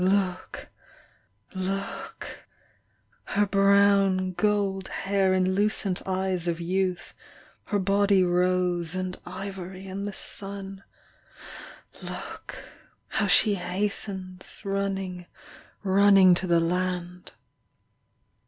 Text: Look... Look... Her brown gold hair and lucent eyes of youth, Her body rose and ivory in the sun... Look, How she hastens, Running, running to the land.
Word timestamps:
Look... 0.03 0.69
Look... 1.53 2.47
Her 3.25 3.45
brown 3.45 4.31
gold 4.31 4.87
hair 4.87 5.31
and 5.31 5.53
lucent 5.53 6.01
eyes 6.07 6.47
of 6.47 6.59
youth, 6.59 7.13
Her 7.65 7.77
body 7.77 8.23
rose 8.23 8.95
and 8.95 9.15
ivory 9.27 9.85
in 9.85 10.05
the 10.05 10.13
sun... 10.13 10.83
Look, 12.01 12.63
How 13.09 13.27
she 13.27 13.53
hastens, 13.53 14.61
Running, 14.65 15.27
running 15.83 16.33
to 16.33 16.47
the 16.47 16.59
land. 16.59 17.33